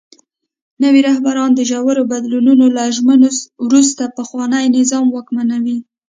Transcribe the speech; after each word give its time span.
نوي 0.83 1.01
رهبران 1.07 1.49
د 1.55 1.59
ژورو 1.69 2.03
بدلونونو 2.11 2.65
له 2.75 2.83
ژمنو 2.97 3.29
وروسته 3.65 4.03
پخواني 4.17 4.65
نظام 4.77 5.05
واکمنوي. 5.11 5.77